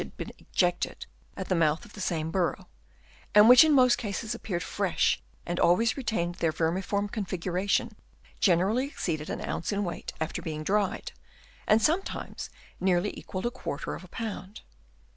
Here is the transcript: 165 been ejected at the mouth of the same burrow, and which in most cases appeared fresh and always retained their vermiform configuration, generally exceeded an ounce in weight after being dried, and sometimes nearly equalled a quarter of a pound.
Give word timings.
165 0.01 0.17
been 0.35 0.47
ejected 0.47 1.05
at 1.37 1.47
the 1.47 1.53
mouth 1.53 1.85
of 1.85 1.93
the 1.93 2.01
same 2.01 2.31
burrow, 2.31 2.67
and 3.35 3.47
which 3.47 3.63
in 3.63 3.71
most 3.71 3.99
cases 3.99 4.33
appeared 4.33 4.63
fresh 4.63 5.21
and 5.45 5.59
always 5.59 5.95
retained 5.95 6.33
their 6.33 6.51
vermiform 6.51 7.07
configuration, 7.07 7.95
generally 8.39 8.87
exceeded 8.87 9.29
an 9.29 9.41
ounce 9.47 9.71
in 9.71 9.83
weight 9.83 10.11
after 10.19 10.41
being 10.41 10.63
dried, 10.63 11.11
and 11.67 11.83
sometimes 11.83 12.49
nearly 12.79 13.15
equalled 13.15 13.45
a 13.45 13.51
quarter 13.51 13.93
of 13.93 14.03
a 14.03 14.07
pound. 14.07 14.61